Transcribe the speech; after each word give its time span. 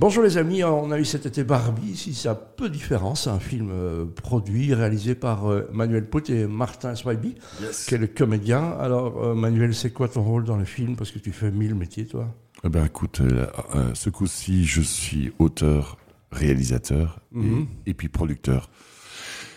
Bonjour 0.00 0.22
les 0.22 0.38
amis, 0.38 0.62
on 0.62 0.92
a 0.92 0.98
eu 1.00 1.04
cet 1.04 1.26
été 1.26 1.42
Barbie, 1.42 1.96
si 1.96 2.14
c'est 2.14 2.28
un 2.28 2.36
peu 2.36 2.68
différent, 2.70 3.16
c'est 3.16 3.30
un 3.30 3.40
film 3.40 3.70
euh, 3.72 4.04
produit, 4.06 4.72
réalisé 4.72 5.16
par 5.16 5.50
euh, 5.50 5.68
Manuel 5.72 6.08
Pout 6.08 6.30
et 6.30 6.46
Martin 6.46 6.94
Swiby, 6.94 7.34
qui 7.86 7.94
est 7.94 7.98
le 7.98 8.06
comédien. 8.06 8.76
Alors 8.78 9.24
euh, 9.24 9.34
Manuel, 9.34 9.74
c'est 9.74 9.90
quoi 9.90 10.06
ton 10.08 10.22
rôle 10.22 10.44
dans 10.44 10.56
le 10.56 10.64
film? 10.64 10.94
Parce 10.94 11.10
que 11.10 11.18
tu 11.18 11.32
fais 11.32 11.50
mille 11.50 11.74
métiers 11.74 12.06
toi. 12.06 12.32
Eh 12.64 12.68
ben 12.68 12.84
écoute, 12.84 13.22
ce 13.94 14.10
coup-ci, 14.10 14.64
je 14.64 14.80
suis 14.82 15.32
auteur, 15.38 15.96
réalisateur 16.30 17.20
Mhm. 17.32 17.66
et, 17.86 17.90
et 17.90 17.94
puis 17.94 18.08
producteur. 18.08 18.70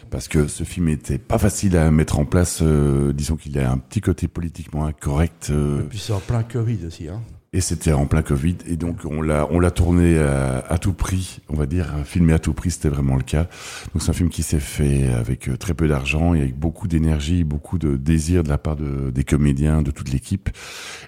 Parce 0.10 0.28
que 0.28 0.48
ce 0.48 0.64
film 0.64 0.89
était 0.89 1.18
pas 1.20 1.38
facile 1.38 1.78
à 1.78 1.89
mettre 1.92 2.20
en 2.20 2.26
place. 2.26 2.62
disons 2.62 3.38
qu'il 3.38 3.58
a 3.60 3.71
un 3.71 3.78
petit 3.78 4.02
côté 4.02 4.28
politiquement 4.28 4.86
incorrect. 4.86 5.52
Et 5.52 5.84
puis 5.88 6.00
c'est 6.00 6.14
en 6.14 6.20
plein 6.20 6.44
Covid 6.44 6.80
aussi. 6.88 7.08
Hein. 7.10 7.21
Et 7.54 7.60
c'était 7.60 7.92
en 7.92 8.06
plein 8.06 8.22
Covid, 8.22 8.56
et 8.66 8.78
donc 8.78 9.00
on 9.04 9.22
l'a 9.22 9.46
on 9.52 9.60
l'a 9.60 9.72
tourné 9.72 10.18
à, 10.18 10.60
à 10.70 10.78
tout 10.78 10.94
prix, 10.94 11.42
on 11.50 11.56
va 11.58 11.66
dire, 11.66 11.94
filmé 12.06 12.32
à 12.32 12.40
tout 12.40 12.54
prix, 12.54 12.72
c'était 12.72 12.88
vraiment 12.88 13.18
le 13.18 13.23
cas. 13.23 13.48
Donc 13.94 14.02
c'est 14.02 14.09
un 14.09 14.14
film 14.14 14.30
qui 14.30 14.42
s'est 14.42 14.62
fait 14.62 15.09
avec 15.12 15.50
euh, 15.50 15.58
très 15.58 15.73
peu 15.73 15.90
d'argent 15.90 16.34
et 16.34 16.44
avec 16.44 16.58
beaucoup 16.58 16.88
d'énergie, 16.88 17.44
beaucoup 17.44 17.78
de 17.78 17.98
désir 17.98 18.44
de 18.44 18.48
la 18.48 18.58
part 18.58 18.78
de, 18.78 19.09
des 19.12 19.26
comédiens, 19.26 19.82
de 19.82 19.92
toute 19.92 20.14
l'équipe. 20.14 20.50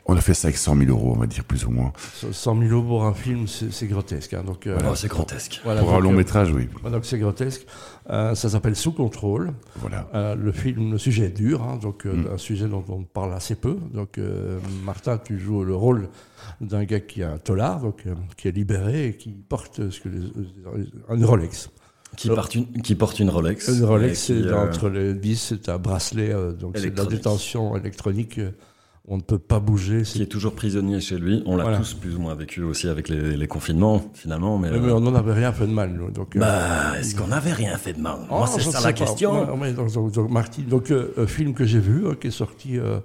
On 0.06 0.18
a 0.18 0.20
fait 0.20 0.34
ça 0.34 0.50
avec 0.50 0.58
100 0.58 0.76
000 0.80 0.90
euros, 0.90 1.14
on 1.16 1.20
va 1.22 1.28
dire 1.28 1.46
plus 1.46 1.64
ou 1.66 1.72
moins. 1.72 1.94
100 2.30 2.60
000 2.60 2.72
euros 2.74 2.84
pour 2.88 3.06
un 3.06 3.14
film, 3.14 3.48
c'est 3.48 3.88
grotesque. 3.88 4.34
hein. 4.34 4.44
Donc, 4.46 4.68
euh, 4.68 4.78
Oh, 4.86 4.96
c'est 4.96 5.08
grotesque. 5.08 5.62
voilà, 5.64 5.80
Pour 5.80 5.94
un 5.94 6.02
long 6.02 6.12
euh, 6.12 6.18
métrage, 6.18 6.52
oui. 6.52 6.68
voilà, 6.82 6.98
donc 6.98 7.06
c'est 7.06 7.20
grotesque. 7.20 7.66
Euh, 8.10 8.36
ça 8.36 8.50
s'appelle 8.50 8.76
Sous 8.76 8.92
contrôle. 8.92 9.54
Voilà. 9.78 10.08
Euh, 10.14 10.36
le 10.36 10.52
film, 10.52 10.92
le 10.92 10.98
sujet 10.98 11.26
est 11.26 11.38
dur, 11.38 11.64
hein, 11.64 11.78
donc 11.82 12.06
euh, 12.06 12.14
Mm. 12.14 12.34
un 12.34 12.38
sujet 12.38 12.68
dont 12.68 12.84
on 12.90 13.04
parle 13.04 13.34
assez 13.34 13.56
peu. 13.56 13.78
Donc 13.94 14.20
Martin, 14.84 15.18
tu 15.18 15.40
joues 15.40 15.64
le 15.64 15.76
rôle 15.76 16.10
d'un 16.62 16.84
gars 16.84 17.00
qui 17.00 17.24
a 17.24 17.32
un 17.32 17.38
tolard, 17.38 17.80
donc 17.82 18.04
qui 18.38 18.48
est 18.48 18.52
libéré 18.52 19.08
et 19.08 19.18
qui 19.18 19.30
porte 19.32 19.90
ce 19.90 20.00
que 20.00 20.10
les, 20.10 20.20
une 21.16 21.26
Rolex. 21.26 21.70
Qui, 22.16 22.28
porte 22.28 22.54
une, 22.54 22.68
qui 22.84 22.94
porte 22.94 23.20
une 23.20 23.30
Rolex. 23.30 23.70
Une 23.70 23.86
Rolex, 23.86 24.20
c'est 24.20 24.54
entre 24.54 24.90
les 24.90 25.16
10, 25.16 25.36
c'est 25.36 25.70
un 25.70 25.80
bracelet, 25.80 26.34
donc 26.60 26.78
c'est 26.78 26.92
de 26.92 26.98
la 26.98 27.06
détention 27.06 27.76
électronique. 27.76 28.40
On 29.08 29.18
ne 29.18 29.22
peut 29.22 29.38
pas 29.40 29.60
bouger. 29.60 30.04
qui 30.04 30.22
est 30.22 30.28
toujours 30.28 30.56
prisonnier 30.56 31.02
chez 31.02 31.18
lui. 31.18 31.44
On 31.46 31.56
l'a 31.58 31.64
Voilà. 31.64 31.78
tous 31.80 31.94
plus 31.94 32.16
ou 32.16 32.20
moins 32.20 32.36
vécu 32.36 32.62
aussi 32.64 32.88
avec 32.88 33.10
les, 33.10 33.36
les 33.36 33.48
confinements, 33.48 34.02
finalement. 34.14 34.58
Mais, 34.58 34.72
Mais, 34.72 34.80
mais 34.80 34.88
euh, 34.90 34.96
on 34.96 35.02
n'en 35.02 35.14
avait 35.16 35.34
rien 35.34 35.52
fait 35.52 35.68
de 35.68 35.74
mal. 35.74 35.92
nous, 35.92 36.10
Donc, 36.12 36.36
euh, 36.36 36.40
bah, 36.40 36.98
est-ce 37.00 37.16
qu'on 37.16 37.28
n'avait 37.28 37.52
rien 37.54 37.76
fait 37.78 37.94
de 37.94 38.00
mal? 38.02 38.20
Oh, 38.30 38.38
Moi, 38.38 38.48
c'est 38.48 38.62
ça 38.62 38.80
la 38.80 38.84
pas. 38.86 38.94
question. 38.94 39.54
Ouais, 39.54 39.60
ouais, 39.60 39.74
donc, 39.74 39.92
donc, 39.92 40.12
donc, 40.14 40.32
Martin, 40.32 40.62
donc 40.68 40.90
euh, 40.92 41.14
un 41.18 41.28
film 41.28 41.54
que 41.54 41.66
j'ai 41.66 41.80
vu, 41.80 42.06
euh, 42.08 42.14
qui 42.16 42.28
est 42.28 42.32
sorti 42.32 42.78
euh, 42.80 43.00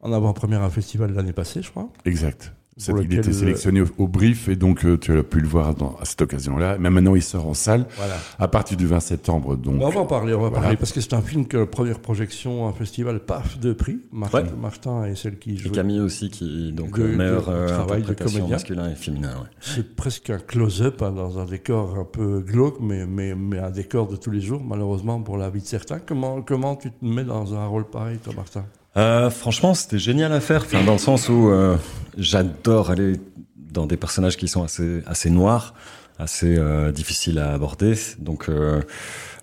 en 0.00 0.12
avant-première 0.12 0.62
à 0.62 0.66
un 0.66 0.70
festival 0.70 1.12
l'année 1.14 1.32
passée, 1.32 1.62
je 1.62 1.70
crois. 1.70 1.88
Exact. 2.04 2.52
Il 2.76 3.14
était 3.14 3.28
euh, 3.28 3.32
sélectionné 3.32 3.80
au, 3.82 3.86
au 3.98 4.08
brief 4.08 4.48
et 4.48 4.56
donc 4.56 4.84
euh, 4.84 4.98
tu 4.98 5.16
as 5.16 5.22
pu 5.22 5.38
le 5.40 5.46
voir 5.46 5.74
dans- 5.76 5.94
à 6.00 6.04
cette 6.04 6.22
occasion-là. 6.22 6.76
Mais 6.80 6.90
maintenant 6.90 7.14
il 7.14 7.22
sort 7.22 7.46
en 7.46 7.54
salle 7.54 7.86
Voilà. 7.96 8.14
à 8.38 8.48
partir 8.48 8.76
du 8.76 8.86
20 8.86 8.98
septembre. 8.98 9.56
Donc 9.56 9.80
on 9.80 9.88
va 9.90 10.00
en 10.00 10.06
parler, 10.06 10.34
on 10.34 10.40
va 10.40 10.48
voilà. 10.48 10.62
parler, 10.62 10.76
parce 10.76 10.90
que 10.92 11.00
c'est 11.00 11.14
un 11.14 11.22
film 11.22 11.46
que 11.46 11.62
première 11.64 12.00
projection, 12.00 12.66
un 12.66 12.72
festival, 12.72 13.20
paf, 13.20 13.58
deux 13.60 13.74
prix. 13.76 14.00
Martin, 14.10 14.38
Ouais. 14.38 14.44
Martin 14.60 15.04
est 15.04 15.14
celle 15.14 15.38
qui 15.38 15.52
Et 15.52 15.56
joue. 15.56 15.70
Camille 15.70 16.00
aussi, 16.00 16.30
qui 16.30 16.72
donc 16.72 16.98
De- 16.98 17.04
meilleure 17.06 17.46
de- 17.46 17.52
euh, 17.52 17.68
travail 17.68 18.02
de 18.02 18.12
comédien. 18.12 18.48
masculin 18.48 18.90
et 18.90 18.96
féminin. 18.96 19.34
ouais. 19.34 19.48
C'est 19.60 19.94
presque 19.94 20.30
un 20.30 20.38
close-up 20.38 21.00
hein, 21.02 21.12
dans 21.12 21.38
un 21.38 21.44
décor 21.44 21.96
un 21.98 22.04
peu 22.04 22.40
glauque, 22.40 22.78
mais, 22.80 23.06
mais, 23.06 23.36
mais 23.36 23.58
un 23.60 23.70
décor 23.70 24.08
de 24.08 24.16
tous 24.16 24.30
les 24.32 24.40
jours, 24.40 24.62
malheureusement 24.64 25.20
pour 25.22 25.36
la 25.38 25.48
vie 25.48 25.60
de 25.60 25.66
certains. 25.66 26.00
Comment, 26.00 26.42
comment 26.42 26.74
tu 26.74 26.90
te 26.90 27.04
mets 27.04 27.24
dans 27.24 27.54
un 27.54 27.66
rôle 27.66 27.84
pareil, 27.88 28.18
toi, 28.18 28.32
Martin? 28.36 28.64
Euh, 28.96 29.28
franchement, 29.30 29.74
c'était 29.74 29.98
génial 29.98 30.32
à 30.32 30.40
faire, 30.40 30.62
enfin, 30.62 30.84
dans 30.84 30.92
le 30.92 30.98
sens 30.98 31.28
où 31.28 31.48
euh, 31.48 31.76
j'adore 32.16 32.90
aller 32.90 33.14
dans 33.56 33.86
des 33.86 33.96
personnages 33.96 34.36
qui 34.36 34.46
sont 34.46 34.62
assez, 34.62 35.02
assez 35.06 35.30
noirs, 35.30 35.74
assez 36.18 36.56
euh, 36.56 36.92
difficiles 36.92 37.38
à 37.40 37.52
aborder. 37.54 37.94
Donc, 38.20 38.48
euh, 38.48 38.80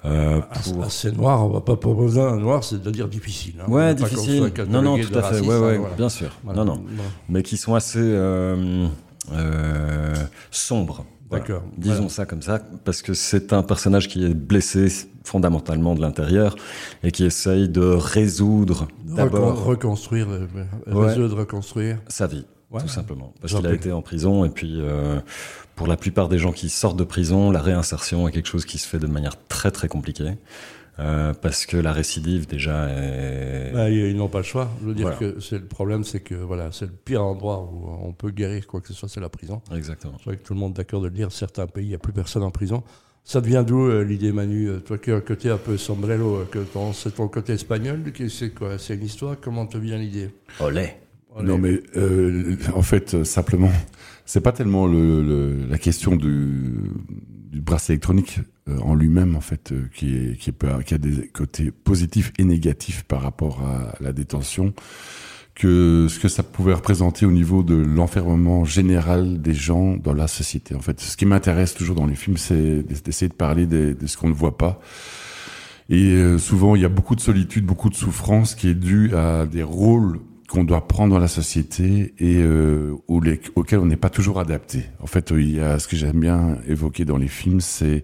euh, 0.05 0.39
pour... 0.63 0.89
C'est 0.91 1.11
noir, 1.15 1.45
on 1.45 1.49
va 1.49 1.59
pas 1.61 1.75
proposer 1.75 2.21
un 2.21 2.37
noir, 2.37 2.63
c'est-à-dire 2.63 3.07
difficile. 3.09 3.55
hein. 3.61 3.69
Ouais, 3.69 3.93
difficile. 3.93 4.51
Non, 4.69 4.81
non, 4.81 4.97
tout 4.97 5.09
à 5.17 5.21
fait. 5.21 5.27
raciste, 5.27 5.45
Ouais, 5.49 5.55
hein, 5.55 5.61
ouais, 5.61 5.77
voilà. 5.77 5.95
bien 5.95 6.09
sûr. 6.09 6.31
Voilà. 6.43 6.63
Non, 6.63 6.75
non. 6.77 6.83
Mais 7.27 7.43
qui 7.43 7.57
sont 7.57 7.75
assez 7.75 7.99
euh, 8.01 8.87
Voilà. 11.31 11.43
D'accord. 11.45 11.63
Disons 11.77 11.93
Voilà. 11.95 12.09
ça 12.09 12.25
comme 12.25 12.41
ça, 12.43 12.59
parce 12.83 13.01
que 13.01 13.13
c'est 13.15 13.53
un 13.53 13.63
personnage 13.63 14.07
qui 14.09 14.23
est 14.25 14.33
blessé 14.33 14.87
fondamentalement 15.23 15.95
de 15.95 16.01
l'intérieur 16.01 16.55
et 17.03 17.11
qui 17.11 17.23
essaye 17.25 17.69
de 17.69 17.81
résoudre 17.81 18.87
d'abord 19.05 19.63
reconstruire, 19.63 20.27
euh, 20.29 20.45
Ouais. 20.93 21.07
résoudre, 21.07 21.37
reconstruire. 21.37 21.97
sa 22.07 22.27
vie, 22.27 22.45
Ouais. 22.69 22.81
tout 22.81 22.87
simplement. 22.89 23.33
Parce 23.41 23.53
qu'il 23.53 23.65
a 23.65 23.73
été 23.73 23.91
en 23.91 24.01
prison 24.01 24.45
et 24.45 24.49
puis 24.49 24.79
euh, 24.81 25.19
pour 25.75 25.87
la 25.87 25.95
plupart 25.97 26.27
des 26.27 26.37
gens 26.37 26.51
qui 26.51 26.69
sortent 26.69 26.97
de 26.97 27.03
prison, 27.05 27.49
la 27.49 27.61
réinsertion 27.61 28.27
est 28.27 28.31
quelque 28.31 28.47
chose 28.49 28.65
qui 28.65 28.77
se 28.77 28.87
fait 28.87 28.99
de 28.99 29.07
manière 29.07 29.33
très 29.47 29.71
très 29.71 29.87
compliquée. 29.87 30.37
Euh, 31.01 31.33
parce 31.33 31.65
que 31.65 31.75
la 31.77 31.91
récidive 31.91 32.47
déjà 32.47 32.87
est... 32.89 33.71
Bah, 33.73 33.89
ils 33.89 34.15
n'ont 34.15 34.27
pas 34.29 34.37
le 34.39 34.43
choix. 34.43 34.69
Je 34.81 34.87
veux 34.87 34.93
dire 34.93 35.11
Voilà. 35.11 35.33
que 35.33 35.39
c'est 35.39 35.57
le 35.59 35.65
problème, 35.65 36.03
c'est 36.03 36.19
que 36.21 36.35
voilà, 36.35 36.71
c'est 36.71 36.85
le 36.85 36.91
pire 36.91 37.23
endroit 37.23 37.59
où 37.73 37.89
on 38.03 38.13
peut 38.13 38.29
guérir 38.31 38.67
quoi 38.67 38.79
que 38.81 38.87
ce 38.87 38.93
soit, 38.93 39.09
c'est 39.09 39.19
la 39.19 39.29
prison. 39.29 39.61
Exactement. 39.75 40.13
Je 40.17 40.21
crois 40.21 40.35
que 40.35 40.43
tout 40.43 40.53
le 40.53 40.59
monde 40.59 40.71
est 40.73 40.77
d'accord 40.77 41.01
de 41.01 41.07
le 41.07 41.13
dire. 41.13 41.31
Certains 41.31 41.67
pays, 41.67 41.85
il 41.85 41.89
n'y 41.89 41.95
a 41.95 41.99
plus 41.99 42.13
personne 42.13 42.43
en 42.43 42.51
prison. 42.51 42.83
Ça 43.23 43.39
devient 43.41 43.63
d'où 43.65 43.81
euh, 43.85 44.03
l'idée, 44.03 44.31
Manu? 44.31 44.67
Euh, 44.69 44.79
Toi 44.79 44.97
qui 44.97 45.11
as 45.11 45.15
un 45.15 45.21
côté 45.21 45.49
un 45.49 45.57
peu 45.57 45.77
sombrero, 45.77 46.37
euh, 46.37 46.45
que 46.49 46.59
ton- 46.59 46.91
c'est 46.93 47.11
ton 47.15 47.27
côté 47.27 47.53
espagnol, 47.53 48.01
c'est 48.29 48.49
quoi? 48.49 48.77
C'est 48.79 48.95
une 48.95 49.03
histoire? 49.05 49.35
Comment 49.39 49.67
te 49.67 49.77
vient 49.77 49.97
l'idée? 49.97 50.29
Olé. 50.59 50.93
Non, 51.41 51.57
mais 51.57 51.81
euh, 51.97 52.55
en 52.75 52.81
fait, 52.81 53.23
simplement, 53.23 53.71
c'est 54.25 54.41
pas 54.41 54.51
tellement 54.51 54.85
le, 54.85 55.23
le- 55.23 55.65
la 55.69 55.77
question 55.77 56.15
du, 56.15 56.73
du 57.51 57.61
bracelet 57.61 57.93
électronique 57.95 58.39
euh, 58.67 58.77
en 58.79 58.95
lui-même, 58.95 59.35
en 59.35 59.41
fait, 59.41 59.71
euh, 59.71 59.83
qui, 59.93 60.15
est, 60.15 60.37
qui, 60.37 60.49
est, 60.49 60.83
qui 60.83 60.93
a 60.93 60.97
des 60.97 61.27
côtés 61.29 61.71
positifs 61.71 62.33
et 62.37 62.43
négatifs 62.43 63.03
par 63.03 63.21
rapport 63.21 63.61
à 63.61 63.95
la 64.01 64.11
détention, 64.11 64.73
que 65.55 66.07
ce 66.09 66.19
que 66.19 66.27
ça 66.27 66.43
pouvait 66.43 66.73
représenter 66.73 67.25
au 67.25 67.31
niveau 67.31 67.63
de 67.63 67.75
l'enfermement 67.75 68.65
général 68.65 69.41
des 69.41 69.53
gens 69.53 69.95
dans 69.95 70.13
la 70.13 70.27
société. 70.27 70.75
En 70.75 70.81
fait, 70.81 70.99
ce 70.99 71.15
qui 71.15 71.25
m'intéresse 71.25 71.73
toujours 71.73 71.95
dans 71.95 72.05
les 72.07 72.15
films, 72.15 72.37
c'est 72.37 72.83
d'essayer 72.83 73.29
de 73.29 73.33
parler 73.33 73.65
des- 73.67 73.93
de 73.93 74.07
ce 74.07 74.17
qu'on 74.17 74.29
ne 74.29 74.33
voit 74.33 74.57
pas. 74.57 74.79
Et 75.89 76.07
euh, 76.13 76.37
souvent, 76.37 76.75
il 76.75 76.81
y 76.81 76.85
a 76.85 76.89
beaucoup 76.89 77.15
de 77.15 77.21
solitude, 77.21 77.65
beaucoup 77.65 77.89
de 77.89 77.95
souffrance 77.95 78.55
qui 78.55 78.67
est 78.69 78.75
due 78.75 79.13
à 79.15 79.45
des 79.45 79.63
rôles 79.63 80.19
qu'on 80.51 80.65
doit 80.65 80.85
prendre 80.85 81.13
dans 81.13 81.19
la 81.19 81.29
société 81.29 82.13
et 82.19 82.35
euh, 82.37 82.93
on 83.07 83.21
n'est 83.85 83.95
pas 83.95 84.09
toujours 84.09 84.39
adapté. 84.39 84.83
En 84.99 85.07
fait, 85.07 85.31
il 85.31 85.55
y 85.55 85.61
a 85.61 85.79
ce 85.79 85.87
que 85.87 85.95
j'aime 85.95 86.19
bien 86.19 86.57
évoquer 86.67 87.05
dans 87.05 87.17
les 87.17 87.29
films, 87.29 87.61
c'est 87.61 88.03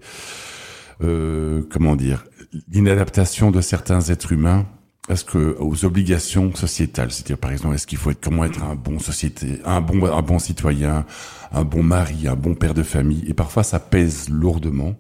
euh, 1.04 1.62
comment 1.70 1.98
dire 1.98 2.24
l'inadaptation 2.72 3.52
de 3.52 3.60
certains 3.60 4.00
êtres 4.00 4.32
humains 4.32 4.66
à 5.10 5.18
ce 5.18 5.26
que 5.26 5.58
aux 5.60 5.84
obligations 5.84 6.56
sociétales. 6.56 7.12
C'est-à-dire, 7.12 7.38
par 7.38 7.52
exemple, 7.52 7.76
est-ce 7.76 7.86
qu'il 7.86 7.98
faut 7.98 8.12
être 8.12 8.22
comment 8.22 8.46
être 8.46 8.64
un 8.64 8.76
bon 8.76 9.00
société, 9.00 9.60
un 9.66 9.82
bon 9.82 10.06
un 10.06 10.22
bon 10.22 10.40
citoyen, 10.40 11.06
un 11.52 11.64
bon 11.66 11.84
mari, 11.84 12.30
un 12.30 12.36
bon 12.36 12.56
père 12.56 12.74
de 12.74 12.84
famille? 12.84 13.26
Et 13.28 13.34
parfois, 13.34 13.64
ça 13.64 13.80
pèse 13.80 14.30
lourdement 14.30 14.96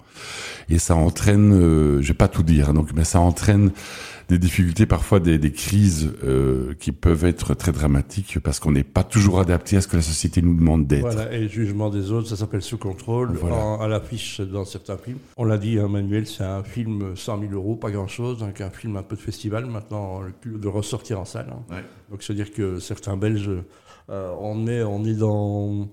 et 0.70 0.80
ça 0.80 0.96
entraîne, 0.96 1.54
euh, 1.54 2.02
je 2.02 2.08
vais 2.10 2.14
pas 2.14 2.28
tout 2.28 2.44
dire, 2.44 2.74
donc, 2.74 2.90
mais 2.96 3.04
ça 3.04 3.20
entraîne 3.20 3.72
des 4.30 4.38
difficultés, 4.38 4.86
parfois 4.86 5.22
des, 5.22 5.38
des 5.38 5.54
crises 5.54 6.12
euh, 6.26 6.74
qui 6.78 6.92
peuvent 6.92 7.24
être 7.24 7.54
très 7.54 7.72
dramatiques 7.72 8.40
parce 8.44 8.60
qu'on 8.60 8.74
n'est 8.74 8.84
pas 8.84 9.06
toujours 9.06 9.40
adapté 9.40 9.78
à 9.78 9.82
ce 9.82 9.88
que 9.88 9.96
la 9.96 10.02
société 10.02 10.42
nous 10.42 10.54
demande 10.54 10.86
d'être. 10.86 11.04
Voilà, 11.14 11.32
et 11.32 11.44
le 11.44 11.48
jugement 11.48 11.90
des 11.90 12.12
autres, 12.12 12.28
ça 12.28 12.36
s'appelle 12.36 12.62
sous 12.62 12.78
contrôle, 12.78 13.32
Voilà. 13.40 13.56
en- 13.56 13.80
à 13.80 13.88
l'affiche 13.88 14.42
dans 14.42 14.66
certains 14.66 14.98
films. 14.98 15.20
On 15.38 15.46
l'a 15.46 15.58
dit, 15.58 15.80
hein, 15.80 15.88
Manuel, 15.88 16.28
c'est 16.28 16.44
un 16.44 16.62
film 16.64 17.16
100 17.16 17.40
000 17.40 17.54
euros, 17.54 17.78
pas 17.78 17.90
grand-chose, 17.90 18.40
donc 18.40 18.60
un 18.60 18.70
film 18.70 18.98
un 18.98 19.04
peu 19.04 19.16
de 19.16 19.22
festival, 19.22 19.66
maintenant 19.66 20.20
le 20.22 20.32
cul 20.42 20.60
de 20.60 20.68
ressortir 20.68 21.22
en 21.22 21.26
salle. 21.26 21.48
hein. 21.52 21.64
Ouais. 21.74 21.84
Donc 22.12 22.22
c'est-à-dire 22.22 22.52
que 22.52 22.80
certains 22.80 23.16
Belges, 23.16 23.50
euh, 24.10 24.32
on, 24.42 24.68
est, 24.68 24.84
on, 24.84 25.06
est 25.06 25.14
dans, 25.14 25.88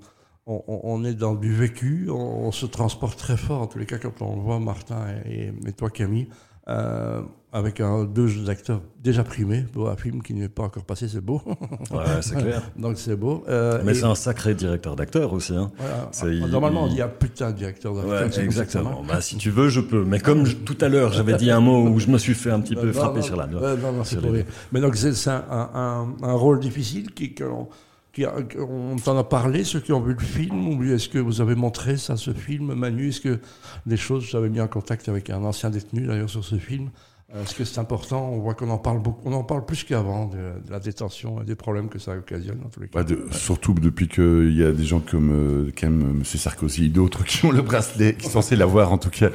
on, 0.46 1.04
est 1.04 1.14
dans 1.14 1.34
du 1.34 1.52
vécu, 1.54 2.08
on, 2.10 2.46
on 2.46 2.52
se 2.52 2.66
transporte 2.66 3.18
très 3.18 3.36
fort, 3.36 3.62
en 3.62 3.66
tous 3.66 3.78
les 3.78 3.86
cas 3.86 3.98
quand 3.98 4.20
on 4.20 4.36
voit 4.40 4.60
Martin 4.60 5.06
et, 5.26 5.52
et 5.66 5.72
toi 5.72 5.88
Camille, 5.90 6.28
euh, 6.68 7.22
avec 7.52 7.80
un, 7.80 8.04
deux 8.04 8.26
jeux 8.26 8.44
d'acteurs 8.44 8.80
déjà 9.02 9.22
primés, 9.22 9.64
beau 9.72 9.86
un 9.86 9.96
film 9.96 10.22
qui 10.22 10.34
n'est 10.34 10.48
pas 10.48 10.64
encore 10.64 10.84
passé, 10.84 11.08
c'est 11.08 11.20
beau. 11.20 11.40
Ouais, 11.90 11.98
c'est 12.20 12.36
clair. 12.36 12.62
donc 12.76 12.98
c'est 12.98 13.16
beau. 13.16 13.44
Euh, 13.48 13.80
Mais 13.84 13.94
c'est 13.94 14.04
un 14.04 14.14
sacré 14.14 14.54
directeur 14.54 14.96
d'acteur 14.96 15.32
aussi. 15.32 15.54
Hein. 15.54 15.70
Normalement, 16.50 16.86
il- 16.88 16.92
il 16.94 16.98
y 16.98 17.02
a 17.02 17.08
putain 17.08 17.52
de 17.52 17.56
directeur 17.56 17.94
d'acteur. 17.94 18.28
Ouais, 18.28 18.44
exactement. 18.44 19.02
Bah, 19.06 19.20
si 19.20 19.36
tu 19.36 19.50
veux, 19.50 19.68
je 19.68 19.80
peux. 19.80 20.04
Mais 20.04 20.18
comme 20.20 20.46
je- 20.46 20.56
tout 20.56 20.76
à 20.80 20.88
l'heure, 20.88 21.12
j'avais 21.12 21.34
dit 21.36 21.50
un 21.50 21.60
mot 21.60 21.86
où 21.88 21.98
je 22.00 22.08
me 22.08 22.18
suis 22.18 22.34
fait 22.34 22.50
un 22.50 22.60
petit 22.60 22.74
peu 22.74 22.86
Non, 22.88 22.92
frapper 22.92 23.20
non, 23.20 23.22
sur 23.24 23.36
la 23.36 23.46
ouais, 23.46 23.76
non, 23.76 23.92
non, 23.92 24.04
c'est 24.04 24.20
pour 24.20 24.32
les. 24.32 24.44
Mais 24.72 24.80
donc, 24.80 24.96
c'est 24.96 25.28
un, 25.30 25.44
un, 25.50 26.08
un 26.22 26.32
rôle 26.34 26.58
difficile 26.60 27.12
qui, 27.12 27.34
on 28.58 28.96
t'en 28.96 29.18
a 29.18 29.24
parlé, 29.24 29.64
ceux 29.64 29.80
qui 29.80 29.92
ont 29.92 30.00
vu 30.00 30.14
le 30.14 30.24
film, 30.24 30.68
ou 30.68 30.82
est-ce 30.84 31.08
que 31.08 31.18
vous 31.18 31.40
avez 31.40 31.54
montré 31.54 31.96
ça, 31.96 32.16
ce 32.16 32.32
film, 32.32 32.74
Manu 32.74 33.08
Est-ce 33.08 33.20
que 33.20 33.40
des 33.86 33.96
choses, 33.96 34.24
j'avais 34.24 34.48
mis 34.48 34.60
en 34.60 34.68
contact 34.68 35.08
avec 35.08 35.30
un 35.30 35.42
ancien 35.44 35.70
détenu 35.70 36.06
d'ailleurs 36.06 36.30
sur 36.30 36.44
ce 36.44 36.56
film, 36.56 36.90
Parce 37.32 37.54
que 37.54 37.64
c'est 37.64 37.80
important, 37.80 38.30
on 38.30 38.38
voit 38.38 38.54
qu'on 38.54 38.70
en 38.70 38.78
parle 38.78 39.02
beaucoup, 39.02 39.28
on 39.28 39.32
en 39.32 39.42
parle 39.42 39.64
plus 39.64 39.82
qu'avant 39.82 40.26
de, 40.26 40.38
la 40.70 40.78
détention 40.78 41.42
et 41.42 41.44
des 41.44 41.56
problèmes 41.56 41.88
que 41.88 41.98
ça 41.98 42.16
occasionne 42.16 42.58
dans 42.62 42.68
tous 42.68 42.80
les 42.80 42.88
cas. 42.88 43.02
Bah 43.02 43.14
surtout 43.32 43.74
depuis 43.74 44.06
qu'il 44.06 44.56
y 44.56 44.62
a 44.62 44.70
des 44.70 44.84
gens 44.84 45.00
comme 45.00 45.32
euh, 45.32 45.72
M. 45.82 46.22
Sarkozy 46.24 46.86
et 46.86 46.88
d'autres 46.88 47.24
qui 47.24 47.44
ont 47.44 47.50
le 47.50 47.62
bracelet, 47.62 48.14
qui 48.14 48.26
sont 48.26 48.42
censés 48.42 48.56
l'avoir 48.56 48.92
en 48.92 48.98
tout 48.98 49.10
cas. 49.10 49.30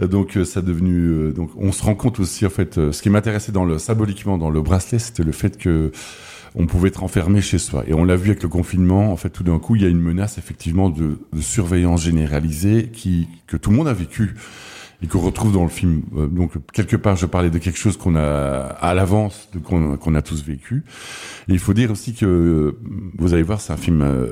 Donc 0.00 0.38
ça 0.44 0.60
a 0.60 0.62
devenu, 0.62 1.08
euh, 1.08 1.32
donc 1.32 1.50
on 1.56 1.72
se 1.72 1.82
rend 1.82 1.96
compte 1.96 2.20
aussi 2.20 2.46
en 2.46 2.50
fait, 2.50 2.78
euh, 2.78 2.92
ce 2.92 3.02
qui 3.02 3.10
m'intéressait 3.10 3.52
dans 3.52 3.64
le 3.64 3.78
symboliquement 3.78 4.38
dans 4.38 4.50
le 4.50 4.62
bracelet, 4.62 5.00
c'était 5.00 5.24
le 5.24 5.32
fait 5.32 5.58
que 5.58 5.90
on 6.54 6.66
pouvait 6.66 6.88
être 6.88 7.02
enfermé 7.02 7.40
chez 7.40 7.58
soi. 7.58 7.84
Et 7.86 7.94
on 7.94 8.04
l'a 8.04 8.16
vu 8.16 8.30
avec 8.30 8.42
le 8.42 8.48
confinement, 8.48 9.12
en 9.12 9.16
fait, 9.16 9.30
tout 9.30 9.44
d'un 9.44 9.58
coup, 9.58 9.76
il 9.76 9.82
y 9.82 9.84
a 9.84 9.88
une 9.88 10.00
menace 10.00 10.38
effectivement 10.38 10.90
de, 10.90 11.18
surveillance 11.40 12.02
généralisée 12.02 12.90
qui 12.92 13.28
que 13.46 13.56
tout 13.56 13.70
le 13.70 13.76
monde 13.76 13.88
a 13.88 13.94
vécu 13.94 14.34
et 15.02 15.06
qu'on 15.06 15.20
retrouve 15.20 15.52
dans 15.52 15.64
le 15.64 15.68
film. 15.68 16.02
Euh, 16.16 16.26
donc 16.28 16.52
quelque 16.72 16.96
part, 16.96 17.16
je 17.16 17.26
parlais 17.26 17.50
de 17.50 17.58
quelque 17.58 17.78
chose 17.78 17.96
qu'on 17.96 18.14
a 18.14 18.22
à 18.22 18.94
l'avance, 18.94 19.48
qu'on 19.64 20.14
a 20.14 20.22
tous 20.22 20.44
vécu. 20.44 20.84
Et 21.48 21.52
il 21.52 21.58
faut 21.58 21.74
dire 21.74 21.90
aussi 21.90 22.14
que 22.14 22.76
vous 23.18 23.34
allez 23.34 23.42
voir, 23.42 23.60
c'est 23.60 23.72
un 23.72 23.76
film 23.76 24.02
euh, 24.02 24.28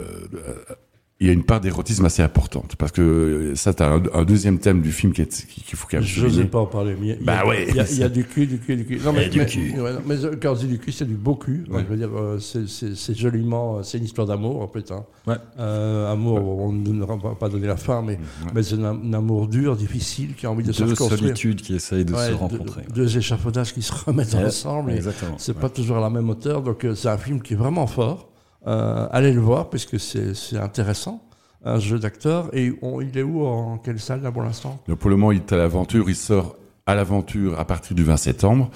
il 1.22 1.26
y 1.26 1.30
a 1.30 1.32
une 1.34 1.44
part 1.44 1.60
d'érotisme 1.60 2.04
assez 2.06 2.22
importante 2.22 2.76
parce 2.76 2.92
que 2.92 3.52
ça 3.54 3.74
t'as 3.74 3.90
un, 3.90 4.02
un 4.14 4.24
deuxième 4.24 4.58
thème 4.58 4.80
du 4.80 4.90
film 4.90 5.12
qui 5.12 5.20
est 5.20 5.46
qu'il 5.46 5.78
faut 5.78 5.86
quand 5.90 6.00
Je 6.00 6.24
n'osais 6.26 6.44
pas 6.44 6.60
en 6.60 6.66
parler. 6.66 6.96
Mais 6.98 7.08
il 7.08 7.10
y 7.10 7.12
a, 7.12 7.16
bah 7.22 7.46
ouais. 7.46 7.66
il 7.68 7.76
y, 7.76 7.80
a, 7.80 7.90
il 7.90 7.98
y 7.98 8.02
a 8.02 8.08
du 8.08 8.24
cul, 8.24 8.46
du 8.46 8.58
cul, 8.58 8.76
du 8.76 8.86
cul. 8.86 9.00
Non, 9.04 9.12
Il 9.14 9.16
y 9.16 9.18
a 9.18 9.22
mais, 9.24 9.28
du 9.28 9.38
mais, 9.40 9.46
cul. 9.46 9.80
ouais, 9.80 9.92
non, 9.92 10.00
mais 10.06 10.16
quand 10.40 10.54
je 10.54 10.60
dis 10.60 10.66
du 10.68 10.78
cul, 10.78 10.92
c'est 10.92 11.04
du 11.04 11.14
beau 11.16 11.34
cul. 11.34 11.64
Ouais. 11.70 11.82
Je 11.84 11.92
veux 11.92 11.96
dire, 11.98 12.08
euh, 12.16 12.38
c'est- 12.38 12.66
c'est 12.66 12.96
c'est 12.96 13.14
joliment, 13.14 13.82
c'est 13.82 13.98
une 13.98 14.04
histoire 14.04 14.26
d'amour 14.26 14.62
en 14.62 14.68
fait. 14.68 14.90
Hein. 14.92 15.04
Ouais. 15.26 15.36
Euh, 15.58 16.10
amour, 16.10 16.40
on 16.60 16.72
ne 16.72 17.04
va 17.04 17.34
pas 17.38 17.48
donner 17.50 17.66
la 17.66 17.76
fin, 17.76 18.00
mais, 18.00 18.18
mais 18.54 18.62
c'est 18.62 18.76
un, 18.76 18.84
un 18.84 19.12
amour 19.12 19.46
dur, 19.46 19.76
difficile, 19.76 20.34
qui 20.34 20.46
a 20.46 20.50
envie 20.50 20.64
de 20.64 20.72
se 20.72 20.82
Deux 20.84 20.90
reconstruire. 20.92 21.20
solitudes 21.20 21.60
qui 21.60 21.74
essayent 21.74 22.06
de 22.06 22.14
Ouais, 22.14 22.24
se 22.26 22.30
deux- 22.30 22.36
rencontrer. 22.36 22.82
Deux, 22.94 23.18
échafaudages 23.18 23.74
qui 23.74 23.82
se 23.82 23.92
remettent 23.92 24.32
Ouais, 24.34 24.44
ensemble. 24.46 24.92
Exactement. 24.92 25.34
c'est 25.36 25.54
Ouais. 25.54 25.60
pas 25.60 25.68
toujours 25.68 25.98
à 25.98 26.00
la 26.00 26.08
même 26.08 26.30
hauteur, 26.30 26.62
donc 26.62 26.84
euh, 26.86 26.94
c'est 26.94 27.08
un 27.08 27.18
film 27.18 27.42
qui 27.42 27.52
est 27.52 27.56
vraiment 27.56 27.86
fort. 27.86 28.29
Euh, 28.66 29.06
allez 29.10 29.32
le 29.32 29.40
voir 29.40 29.70
parce 29.70 29.86
que 29.86 29.98
c'est 29.98 30.56
intéressant. 30.56 31.22
Un 31.64 31.78
jeu 31.78 31.98
d'acteur. 31.98 32.48
Et 32.54 32.72
on, 32.82 33.00
il 33.00 33.16
est 33.18 33.22
où 33.22 33.44
En 33.44 33.76
quelle 33.78 34.00
salle 34.00 34.22
là 34.22 34.32
pour 34.32 34.42
l'instant? 34.42 34.80
Pour 34.98 35.10
le 35.10 35.16
moment, 35.16 35.32
il 35.32 35.38
est 35.38 35.52
à 35.52 35.56
l'aventure. 35.56 36.08
Il 36.08 36.16
sort 36.16 36.56
à 36.86 36.94
l'aventure 36.94 37.60
à 37.60 37.66
partir 37.66 37.94
du 37.94 38.02
20 38.02 38.16
septembre. 38.16 38.70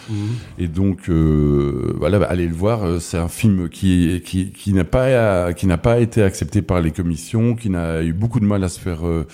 Et 0.58 0.68
donc, 0.68 1.08
euh, 1.08 1.94
voilà, 1.98 2.18
bah, 2.18 2.26
allez 2.28 2.46
le 2.46 2.54
voir. 2.54 2.84
euh, 2.84 3.00
C'est 3.00 3.16
un 3.16 3.28
film 3.28 3.68
qui, 3.70 4.22
qui, 4.24 4.52
qui 4.52 4.72
n'a 4.74 4.84
pas, 4.84 5.52
qui 5.54 5.66
n'a 5.66 5.78
pas 5.78 5.98
été 5.98 6.22
accepté 6.22 6.60
par 6.62 6.80
les 6.82 6.90
commissions, 6.90 7.56
qui 7.56 7.70
n'a 7.70 8.02
eu 8.02 8.12
beaucoup 8.12 8.38
de 8.40 8.44
mal 8.44 8.62
à 8.62 8.68
se 8.68 8.78
faire, 8.78 9.06
euh, 9.06 9.26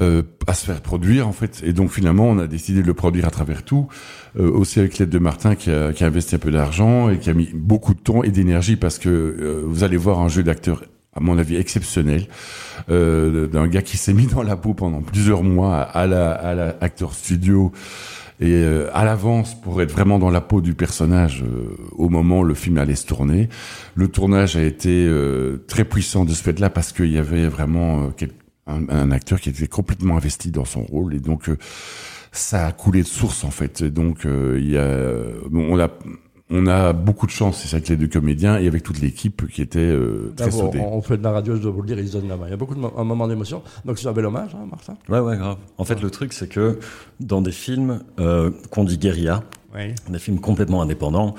euh, 0.00 0.22
à 0.46 0.54
se 0.54 0.66
faire 0.66 0.80
produire 0.80 1.26
en 1.28 1.32
fait. 1.32 1.62
Et 1.64 1.72
donc 1.72 1.90
finalement, 1.90 2.26
on 2.28 2.38
a 2.38 2.46
décidé 2.46 2.82
de 2.82 2.86
le 2.86 2.94
produire 2.94 3.26
à 3.26 3.30
travers 3.30 3.62
tout, 3.62 3.88
euh, 4.38 4.50
aussi 4.50 4.78
avec 4.80 4.98
l'aide 4.98 5.10
de 5.10 5.18
Martin 5.18 5.54
qui 5.54 5.70
a, 5.70 5.92
qui 5.92 6.04
a 6.04 6.08
investi 6.08 6.34
un 6.34 6.38
peu 6.38 6.50
d'argent 6.50 7.08
et 7.10 7.18
qui 7.18 7.30
a 7.30 7.34
mis 7.34 7.48
beaucoup 7.54 7.94
de 7.94 8.00
temps 8.00 8.22
et 8.22 8.30
d'énergie 8.30 8.76
parce 8.76 8.98
que 8.98 9.08
euh, 9.08 9.62
vous 9.66 9.84
allez 9.84 9.96
voir 9.96 10.20
un 10.20 10.28
jeu 10.28 10.42
d'acteur 10.42 10.84
à 11.14 11.20
mon 11.20 11.38
avis 11.38 11.56
exceptionnel 11.56 12.26
euh, 12.90 13.46
d'un 13.46 13.66
gars 13.68 13.80
qui 13.82 13.96
s'est 13.96 14.12
mis 14.12 14.26
dans 14.26 14.42
la 14.42 14.56
peau 14.56 14.74
pendant 14.74 15.00
plusieurs 15.00 15.42
mois 15.42 15.80
à 15.80 16.06
la, 16.06 16.32
à 16.32 16.54
la 16.54 16.76
acteur 16.82 17.14
studio 17.14 17.72
et 18.38 18.52
euh, 18.52 18.90
à 18.92 19.06
l'avance 19.06 19.58
pour 19.58 19.80
être 19.80 19.90
vraiment 19.90 20.18
dans 20.18 20.28
la 20.28 20.42
peau 20.42 20.60
du 20.60 20.74
personnage 20.74 21.42
euh, 21.42 21.74
au 21.92 22.10
moment 22.10 22.40
où 22.40 22.44
le 22.44 22.52
film 22.52 22.76
allait 22.76 22.94
se 22.96 23.06
tourner. 23.06 23.48
Le 23.94 24.08
tournage 24.08 24.56
a 24.56 24.62
été 24.62 25.06
euh, 25.06 25.64
très 25.68 25.86
puissant 25.86 26.26
de 26.26 26.32
ce 26.32 26.42
fait-là 26.42 26.68
parce 26.68 26.92
qu'il 26.92 27.10
y 27.10 27.16
avait 27.16 27.48
vraiment 27.48 28.00
euh, 28.00 28.08
quel- 28.14 28.32
un, 28.66 28.88
un 28.88 29.10
acteur 29.10 29.40
qui 29.40 29.48
était 29.48 29.68
complètement 29.68 30.16
investi 30.16 30.50
dans 30.50 30.64
son 30.64 30.82
rôle 30.82 31.14
et 31.14 31.20
donc 31.20 31.48
euh, 31.48 31.56
ça 32.32 32.66
a 32.66 32.72
coulé 32.72 33.02
de 33.02 33.08
source 33.08 33.44
en 33.44 33.50
fait. 33.50 33.82
Donc 33.82 34.26
euh, 34.26 34.58
il 34.60 34.70
y 34.70 34.78
a, 34.78 35.48
bon, 35.50 35.72
on 35.72 35.78
a 35.78 35.88
on 36.48 36.66
a 36.68 36.92
beaucoup 36.92 37.26
de 37.26 37.32
chance, 37.32 37.64
c'est 37.64 37.74
avec 37.74 37.88
les 37.88 37.96
deux 37.96 38.06
comédiens 38.06 38.58
et 38.58 38.66
avec 38.68 38.82
toute 38.84 39.00
l'équipe 39.00 39.48
qui 39.50 39.62
était 39.62 39.78
euh, 39.80 40.32
très 40.36 40.50
soudée. 40.52 40.78
on, 40.80 40.96
on 40.98 41.02
fait 41.02 41.16
de 41.18 41.22
la 41.24 41.32
radio, 41.32 41.56
je 41.56 41.60
dois 41.62 41.72
vous 41.72 41.80
le 41.82 41.88
dire, 41.88 41.98
ils 41.98 42.06
se 42.08 42.12
donnent 42.12 42.28
la 42.28 42.36
main. 42.36 42.46
Il 42.46 42.50
y 42.50 42.54
a 42.54 42.56
beaucoup 42.56 42.74
de 42.76 42.80
mo- 42.80 42.92
un 42.96 43.04
moment 43.04 43.26
d'émotion. 43.26 43.62
Donc 43.84 43.98
c'est 43.98 44.06
un 44.06 44.12
bel 44.12 44.26
hommage, 44.26 44.50
hein, 44.54 44.66
Martin. 44.70 44.96
Ouais, 45.08 45.18
ouais, 45.18 45.36
grave. 45.36 45.56
En 45.78 45.84
fait, 45.84 46.00
le 46.00 46.10
truc, 46.10 46.32
c'est 46.32 46.48
que 46.48 46.78
dans 47.18 47.42
des 47.42 47.50
films 47.52 48.00
euh, 48.20 48.52
qu'on 48.70 48.84
dit 48.84 48.96
guérilla, 48.96 49.42
Oui. 49.74 49.92
des 50.08 50.18
films 50.20 50.38
complètement 50.40 50.82
indépendants, 50.82 51.34